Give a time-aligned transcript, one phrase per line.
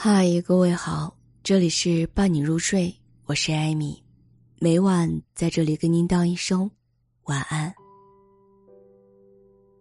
[0.00, 1.12] 嗨，各位好，
[1.42, 2.94] 这里是伴你入睡，
[3.26, 4.00] 我是艾米，
[4.60, 6.70] 每晚在这里跟您道一声
[7.24, 7.74] 晚安。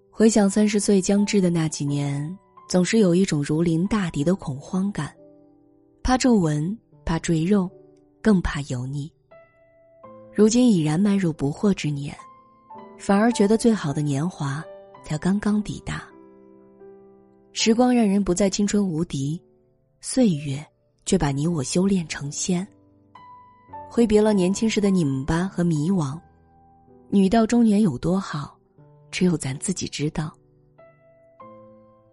[0.10, 2.36] 回想三十岁将至的那几年，
[2.68, 5.16] 总是有一种如临大敌的恐慌感，
[6.02, 6.75] 怕皱纹，
[7.05, 7.70] 怕赘肉，
[8.20, 9.13] 更怕油腻。
[10.34, 12.18] 如今已然迈入不惑之年，
[12.97, 14.63] 反而觉得最好的年华
[15.04, 16.04] 才刚刚抵达。
[17.54, 19.39] 时光让人不再青春无敌。
[20.00, 20.66] 岁月，
[21.05, 22.66] 却把你我修炼成仙。
[23.90, 26.20] 挥别了年轻时的拧巴和迷惘，
[27.09, 28.58] 女到中年有多好，
[29.09, 30.31] 只有咱自己知道。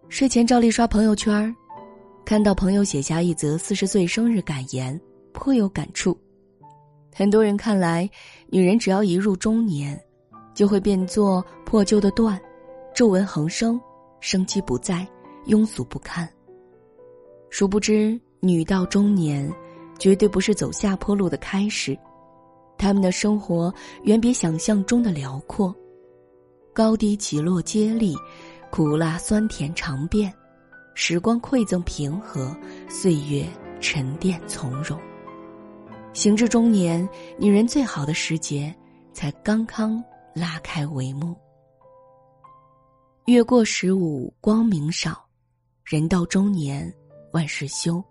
[0.09, 1.53] 睡前照例刷朋友圈
[2.23, 4.99] 看到朋友写下一则四十岁生日感言，
[5.31, 6.17] 颇有感触。
[7.13, 8.09] 很多人看来，
[8.47, 9.99] 女人只要一入中年，
[10.53, 12.39] 就会变作破旧的缎，
[12.95, 13.79] 皱纹横生，
[14.21, 15.07] 生机不在，
[15.45, 16.27] 庸俗不堪。
[17.49, 19.51] 殊不知，女到中年，
[19.97, 21.97] 绝对不是走下坡路的开始，
[22.77, 25.73] 他们的生活远比想象中的辽阔，
[26.73, 28.15] 高低起落接力，
[28.69, 30.33] 苦辣酸甜尝遍，
[30.93, 32.53] 时光馈赠平和，
[32.89, 33.47] 岁月
[33.79, 34.99] 沉淀从容。
[36.11, 38.73] 行至中年，女人最好的时节
[39.13, 41.35] 才刚刚拉开帷幕。
[43.25, 45.25] 月过十五，光明少，
[45.83, 46.93] 人到中年。
[47.35, 48.01] 万事休。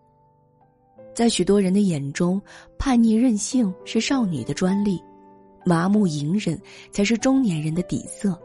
[1.14, 2.39] 在许多人的眼中，
[2.78, 5.03] 叛逆任性是少女的专利，
[5.64, 6.61] 麻木隐忍
[6.92, 8.39] 才是中年人的底色。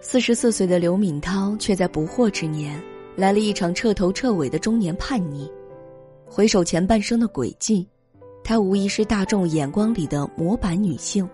[0.00, 2.82] 四十四岁的刘敏涛却在不惑之年，
[3.14, 5.48] 来了一场彻头彻尾的中年叛逆。
[6.28, 7.88] 回首前半生的轨迹，
[8.42, 11.28] 她无疑是大众眼光里的模板女性。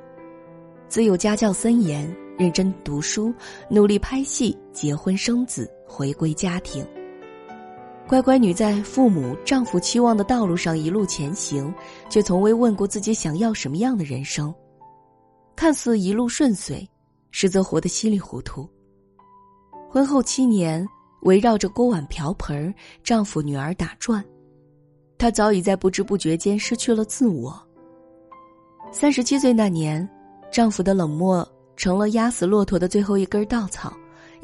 [0.89, 3.33] 自幼家教森严，认真读书，
[3.71, 6.87] 努力拍戏，结婚生子，回归家庭。
[8.07, 11.73] 乖乖女在父母、丈夫期望的道路上一路前行，
[12.11, 14.55] 却从未问过自己想要什么样的人生。
[15.57, 16.87] 看似一路顺遂，
[17.31, 18.69] 实则活得稀里糊涂。
[19.89, 20.87] 婚后七年，
[21.23, 24.23] 围绕着锅碗瓢盆、丈夫、女儿打转，
[25.17, 27.59] 她早已在不知不觉间失去了自我。
[28.91, 30.07] 三十七岁那年，
[30.51, 33.91] 丈夫的冷漠成了压死骆驼的最后一根稻草，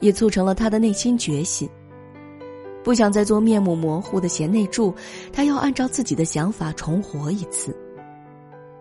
[0.01, 1.69] 也促成了她的内心觉醒。
[2.83, 4.95] 不想再做面目模糊的贤内助，
[5.33, 7.77] 他要按照自己的想法重活一次。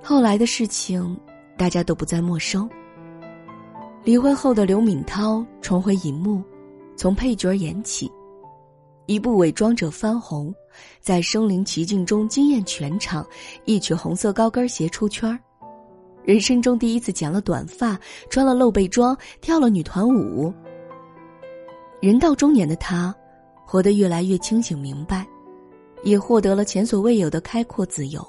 [0.01, 1.19] 后来的事情，
[1.57, 2.69] 大家都不再陌生。
[4.03, 6.41] 离婚后的刘敏涛重回荧幕，
[6.95, 8.09] 从配角演起，
[9.05, 10.53] 一部《伪装者》翻红，
[11.01, 13.27] 在身临其境中惊艳全场，
[13.65, 15.37] 一曲红色高跟鞋出圈
[16.23, 17.99] 人生中第一次剪了短发，
[18.29, 20.53] 穿了露背装，跳了女团舞。
[21.99, 23.13] 人到中年的他。
[23.69, 25.27] 活得越来越清醒明白，
[26.01, 28.25] 也获得了前所未有的开阔自由。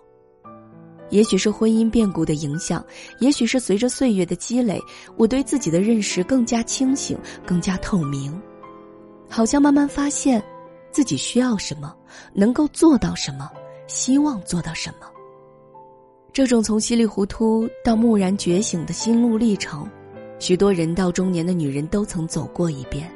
[1.11, 2.85] 也许是婚姻变故的影响，
[3.21, 4.83] 也许是随着岁月的积累，
[5.17, 7.17] 我对自己的认识更加清醒，
[7.47, 8.37] 更加透明。
[9.29, 10.43] 好像慢慢发现，
[10.91, 11.95] 自己需要什么，
[12.35, 13.49] 能够做到什么，
[13.87, 15.07] 希望做到什么。
[16.33, 19.89] 这种从稀里糊涂到蓦然觉醒的心路历程，
[20.41, 23.09] 许多人到中年的女人都曾走过一遍。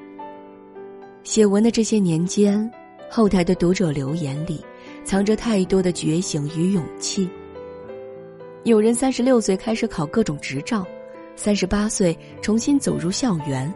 [1.24, 2.70] 写文的这些年间，
[3.08, 4.60] 后台的读者留言里，
[5.04, 7.28] 藏着太多的觉醒与勇气。
[8.64, 10.84] 有人三十六岁开始考各种执照，
[11.36, 13.72] 三十八岁重新走入校园，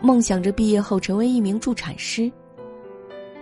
[0.00, 2.30] 梦想着毕业后成为一名助产师。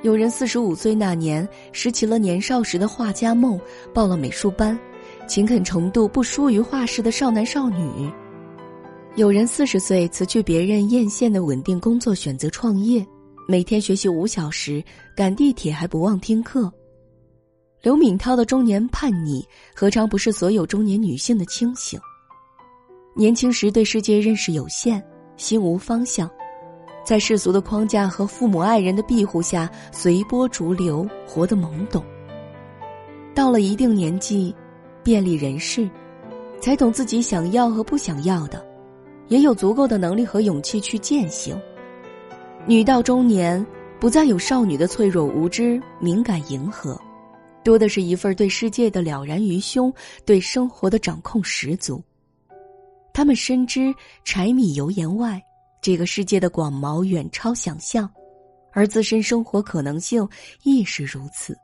[0.03, 3.59] 有人四十五岁那年拾起了年少时的画家梦，
[3.93, 4.79] 报了美术班，
[5.27, 8.13] 勤恳程度不输于画室的少男少女。
[9.17, 13.05] 有人四十岁辞去别人艳羡的稳定工作，选择创业。
[13.49, 14.83] 每天学习五小时，
[15.15, 16.73] 赶地铁还不忘听课。
[17.81, 21.97] 刘敏涛的中年叛逆，何尝不是所有中年女性的清醒？
[23.15, 25.01] 年轻时对世界认识有限，
[25.37, 26.29] 心无方向，
[27.05, 32.05] 在世俗的框架和父母爱人的庇护下随波逐流，活得懵懂。
[33.33, 34.53] 到了一定年纪，
[35.05, 35.89] 遍历人世，
[36.61, 38.67] 才懂自己想要和不想要的，
[39.29, 41.57] 也有足够的能力和勇气去践行。
[42.69, 43.65] 女到中年，
[44.01, 47.01] 不再有少女的脆弱无知、敏感迎合，
[47.63, 49.93] 多的是一份对世界的了然于胸，
[50.25, 52.03] 对生活的掌控十足。
[53.15, 55.41] 他们深知柴米油盐外，
[55.81, 58.11] 这个世界的广袤远超想象，
[58.73, 60.29] 而自身生活可能性
[60.65, 61.57] 亦是如此。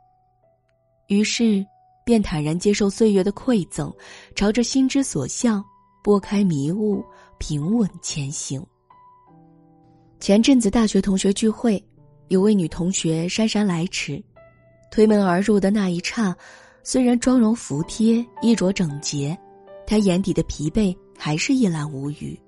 [1.09, 1.67] 于是，
[2.07, 3.93] 便坦然接受岁月的馈赠，
[4.37, 5.65] 朝着心之所向，
[6.01, 7.05] 拨开迷雾，
[7.39, 8.65] 平稳前行。
[10.23, 11.85] 前阵子大学同学聚会，
[12.29, 14.23] 有位女同学姗姗来迟，
[14.89, 16.33] 推门而入的那一刹，
[16.85, 19.37] 虽然妆容服帖、衣着整洁，
[19.85, 22.41] 她眼底的疲惫还是一览无余。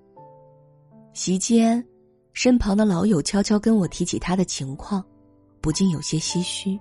[1.15, 1.85] 席间，
[2.33, 5.05] 身旁的老友悄悄跟我提起她的情况，
[5.61, 6.79] 不禁有些唏嘘。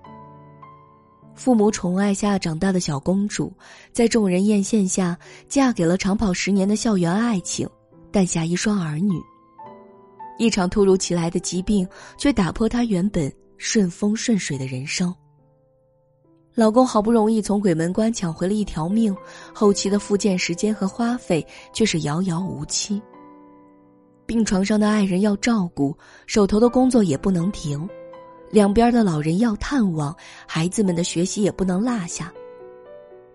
[1.34, 3.52] 父母宠爱下长大的小公主，
[3.90, 5.18] 在众人艳羡下，
[5.48, 7.68] 嫁给了长跑十年的校园爱情，
[8.12, 9.20] 诞下一双儿女。
[10.38, 11.86] 一场突如其来的疾病，
[12.16, 15.14] 却打破她原本顺风顺水的人生。
[16.54, 19.14] 老公好不容易从鬼门关抢回了一条命，
[19.52, 23.02] 后期的复健时间和花费却是遥遥无期。
[24.24, 25.96] 病床上的爱人要照顾，
[26.26, 27.88] 手头的工作也不能停，
[28.50, 30.16] 两边的老人要探望，
[30.46, 32.32] 孩子们的学习也不能落下。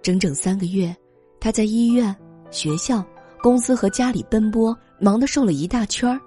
[0.01, 0.95] 整整三个月，
[1.41, 2.15] 他在医院、
[2.51, 3.05] 学校、
[3.41, 6.19] 公司和家里奔波，忙得瘦了一大圈儿。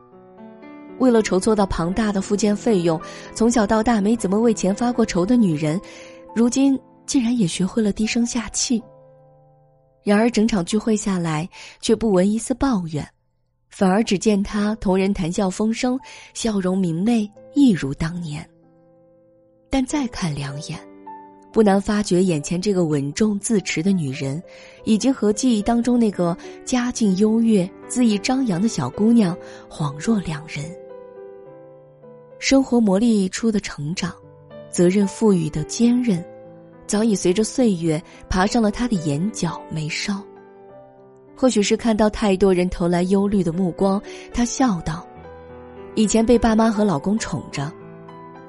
[0.99, 3.01] 为了筹措到庞大的复健费用，
[3.35, 5.81] 从小到大没怎么为钱发过愁的女人。
[6.35, 8.83] 如今竟然也学会了低声下气。
[10.03, 11.49] 然而整场聚会下来，
[11.81, 13.07] 却不闻一丝抱怨，
[13.71, 15.99] 反而只见他同人谈笑风生，
[16.35, 18.45] 笑容明媚，一如当年。
[19.71, 20.79] 但再看两眼，
[21.53, 24.43] 不难发觉，眼前这个稳重自持的女人，
[24.85, 29.37] 已经和记忆当中那个家境优越、恣意张扬的小姑娘
[29.71, 30.65] 恍若两人。
[32.43, 34.13] 生活磨砺出的成长。
[34.69, 36.23] 责任赋予的坚韧，
[36.89, 40.21] 早已随着岁月爬上了他的眼角眉梢。
[41.37, 44.03] 或许是看到太多人投来忧虑的目光，
[44.35, 45.07] 他笑道
[45.95, 47.73] ：“以前被爸妈和老公宠着，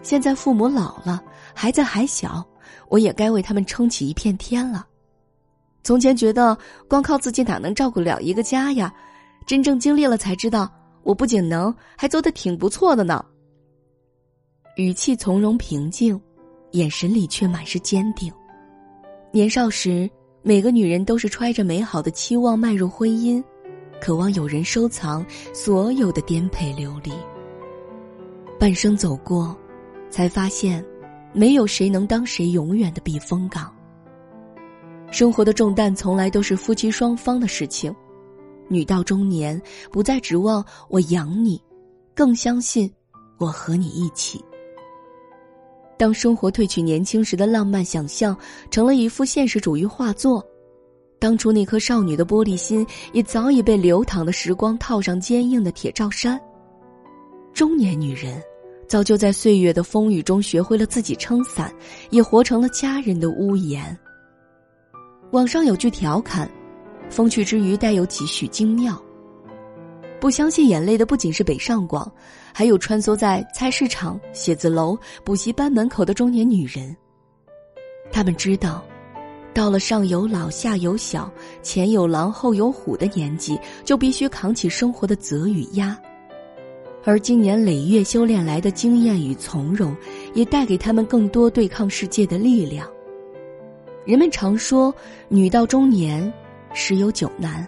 [0.01, 1.21] 现在父母老了，
[1.53, 2.43] 孩子还小，
[2.89, 4.87] 我也该为他们撑起一片天了。
[5.83, 6.57] 从前觉得
[6.87, 8.91] 光靠自己哪能照顾了一个家呀？
[9.45, 10.67] 真正经历了才知道，
[11.03, 13.23] 我不仅能，还做得挺不错的呢。”
[14.75, 16.19] 语气从容平静，
[16.71, 18.33] 眼神里却满是坚定。
[19.31, 20.09] 年少时，
[20.41, 23.43] 每个女人都是揣着美好的期望迈入婚姻，
[24.01, 25.23] 渴望有人收藏
[25.53, 27.11] 所有的颠沛流离。
[28.59, 29.55] 半生走过，
[30.09, 30.83] 才发现，
[31.33, 33.71] 没有谁能当谁永远的避风港。
[35.11, 37.95] 生活的重担从来都是夫妻双方的事情，
[38.67, 39.61] 女到中年，
[39.91, 41.61] 不再指望我养你，
[42.15, 42.91] 更相信
[43.37, 44.43] 我和你一起。
[45.97, 48.35] 当生活褪去年轻时的浪漫想象，
[48.71, 50.45] 成了一幅现实主义画作，
[51.19, 56.39] 当初那颗少女的玻璃心也早已被流淌的时光套上坚硬的铁罩衫。
[57.53, 58.41] 中年女人，
[58.87, 61.73] 早就在岁月的风雨中学会了自己撑伞，
[62.09, 63.97] 也活成了家人的屋檐。
[65.31, 66.49] 网上有句调侃
[67.09, 69.01] ：“风趣之余带有几许精妙。”
[70.19, 72.11] 不相信眼泪的不仅是北上广，
[72.53, 76.95] 还有穿梭在菜市场、写字楼、补习班门口的中年女人。
[78.11, 78.85] 他们知道，
[79.53, 81.31] 到了上有老下有小、
[81.63, 85.99] 前有狼后有虎的年纪，就必须扛起生活的责与压。
[87.03, 89.93] 而经年累月修炼来的经验与从容，
[90.33, 92.87] 也带给他们更多对抗世界的力量。
[94.05, 94.93] 人们常说，
[95.27, 96.31] 女到中年，
[96.73, 97.67] 十有九难。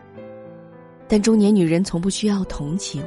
[1.08, 3.04] 但中年女人从不需要同情，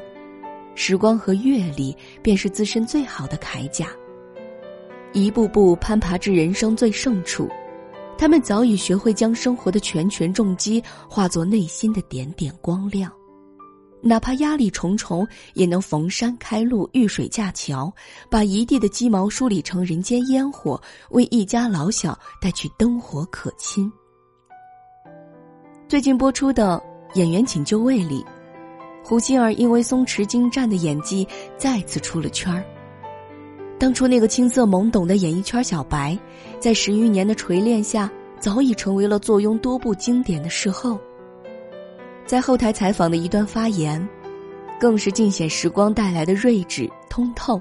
[0.79, 3.89] 时光和阅历便是自身最好的铠甲。
[5.13, 7.49] 一步步攀爬至人生最胜处，
[8.17, 13.13] 他们早已学会将生活的拳拳重击化作内心的点点光亮，
[14.01, 17.93] 哪怕压力重重，也能逢山开路，遇水架桥，
[18.31, 20.81] 把一地的鸡毛梳理成人间烟火，
[21.11, 23.91] 为一家老小带去灯火可亲。
[25.89, 26.81] 最近播出的。
[27.15, 28.23] 演员请就位里，
[29.09, 32.63] 胡杏儿因为松弛精湛的演技再次出了圈儿。
[33.79, 36.19] 当初那个青涩懵懂的演艺圈小白，
[36.61, 41.01] 在十余年的锤炼下，早已成为了坐拥多部经典的视后。
[42.27, 44.07] 在后台采访的一段发言，
[44.79, 47.59] 更是尽显时光带来的睿智通透。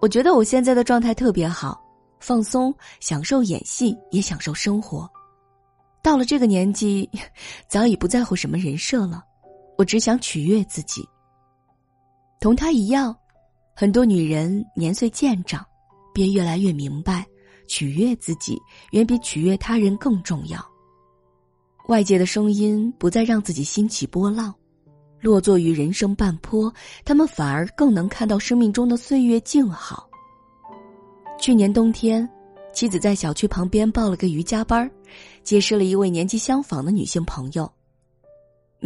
[0.00, 1.82] 我觉得我现在的状态特别好，
[2.20, 5.10] 放松，享受演戏，也享受生活。
[6.04, 7.10] 到了这个年纪，
[7.66, 9.24] 早已不在乎什么人设了，
[9.76, 11.06] 我只想取悦自己。
[12.40, 13.16] 同他一样，
[13.74, 15.64] 很多女人年岁渐长，
[16.12, 17.26] 便越来越明白，
[17.66, 18.60] 取悦自己
[18.92, 20.64] 远比取悦他人更重要。
[21.88, 24.54] 外界的声音不再让自己心起波浪，
[25.20, 26.72] 落座于人生半坡，
[27.04, 30.08] 他们反而更能看到生命中的岁月静好。
[31.38, 32.28] 去年冬天。
[32.72, 34.90] 妻子在小区旁边报了个瑜伽班
[35.44, 37.72] 结识了一位年纪相仿的女性朋友。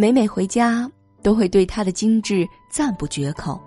[0.01, 0.89] 每每回家，
[1.25, 3.61] 都会对她的精致赞不绝口。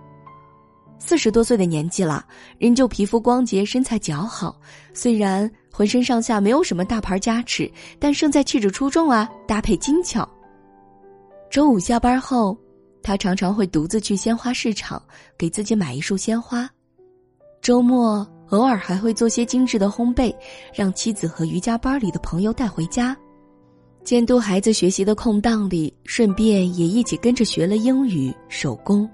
[0.98, 2.26] 四十多岁的年纪了，
[2.58, 4.58] 仍旧皮肤光洁，身材姣好。
[4.94, 7.70] 虽然浑身上下没有什么大牌加持，
[8.00, 10.26] 但胜在气质出众啊，搭配精巧。
[11.50, 12.58] 周五下班后，
[13.04, 15.04] 他常常会独自去鲜花市场
[15.38, 16.66] 给自己买一束鲜花。
[17.62, 20.34] 周末偶尔还会做些精致的烘焙，
[20.74, 23.18] 让妻子和瑜伽班里的朋友带回家。
[24.04, 29.10] 监督孩子学习的空档里，顺便也一起跟着学了英语、手工。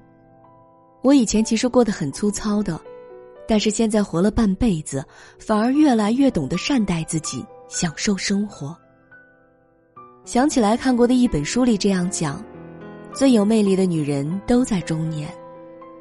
[1.04, 2.80] 我以前其实过得很粗糙的，
[3.48, 5.06] 但是现在活了半辈子，
[5.40, 8.76] 反而越来越懂得善待自己，享受生活。
[10.26, 12.44] 想起来看过的一本书里这样讲：
[13.14, 15.30] 最有魅力的女人都在中年，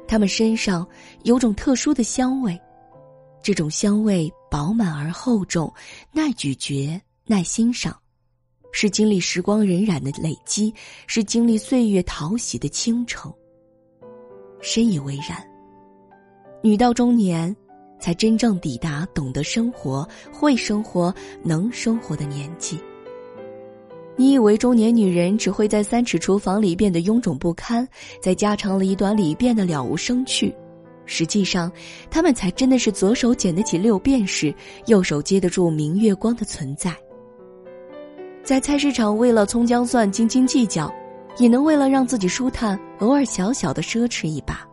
[0.07, 0.87] 她们身上
[1.23, 2.59] 有种特殊的香味，
[3.43, 5.71] 这种香味饱满而厚重，
[6.13, 7.95] 耐咀嚼，耐欣赏。
[8.71, 10.73] 是经历时光荏苒的累积，
[11.07, 13.33] 是经历岁月淘洗的倾城。
[14.61, 15.37] 深以为然。
[16.63, 17.55] 女到中年，
[17.99, 22.79] 才真正抵达懂得生活、会生活、能生活的年纪。
[24.15, 27.87] 你以为中年女人只会在三尺厨房里变得臃肿不堪，
[28.19, 30.53] 在家长里短里变得了无生趣，
[31.05, 31.71] 实际上，
[32.09, 34.53] 她们才真的是左手捡得起六便士，
[34.87, 36.91] 右手接得住明月光的存在。
[38.47, 40.89] 在菜市场为了葱姜蒜斤斤计较，
[41.37, 44.65] 也能为了让自己舒坦，偶尔小小的奢侈一把。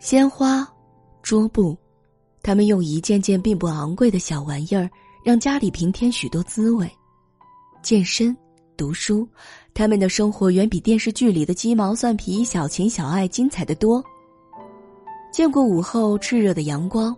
[0.00, 0.66] 鲜花、
[1.22, 1.78] 桌布，
[2.42, 4.90] 他们用一件件并不昂贵的小玩意儿，
[5.22, 6.90] 让家里平添许多滋味。
[7.82, 8.36] 健身、
[8.76, 9.24] 读书，
[9.72, 14.02] 他们的生活远比电视剧里的鸡毛蒜皮、小情小爱精彩的多。
[15.32, 17.16] 见过午后炽热的阳光，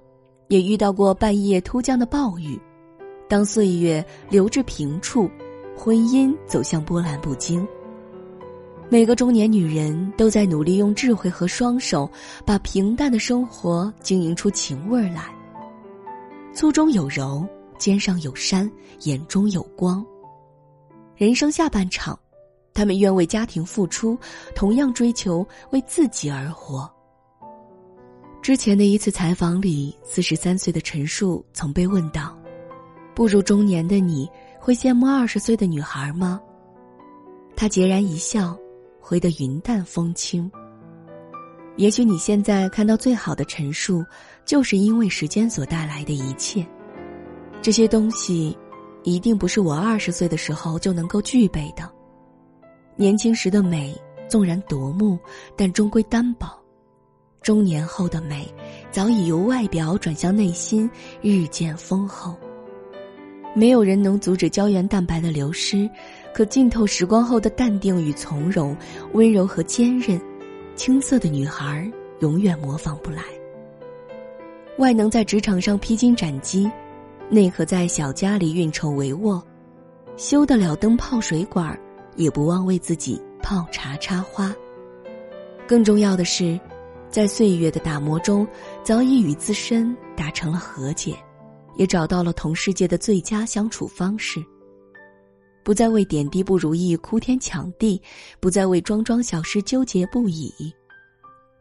[0.49, 2.61] 也遇到过半夜突降的暴雨。
[3.27, 5.27] 当岁月流至平处。
[5.83, 7.67] 婚姻走向波澜不惊。
[8.91, 12.11] 每个中年女人都在努力用智慧和双手，
[12.45, 15.35] 把平淡的生活经营出情味儿来。
[16.53, 18.71] 粗中有柔，肩上有山，
[19.05, 20.05] 眼中有光。
[21.17, 22.19] 人生下半场，
[22.75, 24.19] 他们愿为家庭付出，
[24.55, 26.91] 同样追求为自己而活。
[28.43, 32.39] 之前的一次采访里，四十三岁的陈数曾被问到
[33.17, 34.29] ：“步入中年的你。”
[34.63, 36.39] 会羡慕二十岁的女孩吗？
[37.57, 38.55] 他孑然一笑，
[39.01, 40.51] 回得云淡风轻。
[41.77, 44.05] 也许你现在看到最好的陈述，
[44.45, 46.65] 就是因为时间所带来的一切。
[47.63, 48.57] 这些东西，
[49.03, 51.91] 一定不是我二十岁的时候就能够具备的。
[52.97, 53.99] 年轻时的美，
[54.29, 55.19] 纵然夺目，
[55.57, 56.47] 但终归单薄；
[57.41, 58.47] 中年后的美，
[58.91, 60.89] 早已由外表转向内心，
[61.23, 62.39] 日渐丰厚。
[63.55, 65.89] 没有人能阻止胶原蛋白的流失，
[66.33, 68.77] 可浸透时光后的淡定与从容、
[69.13, 70.21] 温柔和坚韧，
[70.77, 71.91] 青涩的女孩
[72.21, 73.23] 永远模仿不来。
[74.79, 76.71] 外能在职场上披荆斩棘，
[77.29, 79.43] 内核在小家里运筹帷幄，
[80.17, 81.79] 修得了灯泡水管，
[82.17, 84.55] 也不忘为自己泡茶插花。
[85.67, 86.59] 更重要的是，
[87.11, 88.47] 在岁月的打磨中，
[88.83, 91.17] 早已与自身达成了和解。
[91.77, 94.45] 也找到了同世界的最佳相处方式。
[95.63, 98.01] 不再为点滴不如意哭天抢地，
[98.41, 100.53] 不再为桩桩小事纠结不已。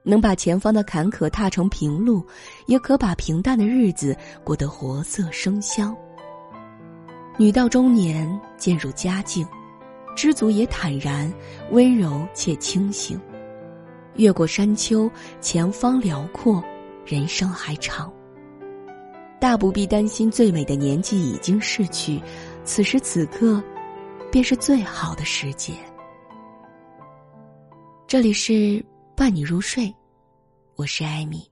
[0.01, 2.25] 能把前方的坎坷踏成平路，
[2.65, 5.95] 也可把平淡的日子过得活色生香。
[7.37, 9.45] 女到中年，渐入佳境，
[10.15, 11.31] 知足也坦然，
[11.71, 13.19] 温柔且清醒。
[14.15, 15.11] 越过山丘，
[15.41, 16.63] 前方辽阔，
[17.05, 18.11] 人生还长。
[19.39, 22.21] 大不必担心，最美的年纪已经逝去，
[22.65, 23.63] 此时此刻，
[24.29, 25.73] 便是最好的时节。
[28.05, 29.93] 这里是伴你入睡，
[30.75, 31.49] 我是艾米，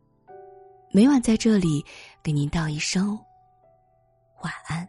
[0.92, 1.84] 每晚在这里
[2.22, 3.18] 给您道一声
[4.44, 4.86] 晚安